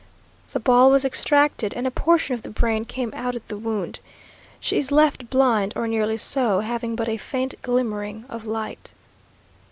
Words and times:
The 0.51 0.59
ball 0.59 0.89
was 0.89 1.05
extracted, 1.05 1.75
and 1.75 1.85
a 1.85 1.91
portion 1.91 2.33
of 2.33 2.41
the 2.41 2.49
brain 2.49 2.85
came 2.85 3.13
out 3.15 3.35
at 3.35 3.47
the 3.49 3.57
wound. 3.59 3.99
She 4.59 4.79
is 4.79 4.91
left 4.91 5.29
blind, 5.29 5.73
or 5.75 5.87
nearly 5.87 6.17
so, 6.17 6.61
having 6.61 6.95
but 6.95 7.07
a 7.07 7.17
faint 7.17 7.53
glimmering 7.61 8.25
of 8.27 8.47
light. 8.47 8.93